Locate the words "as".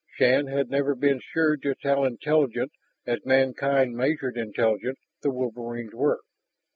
3.05-3.23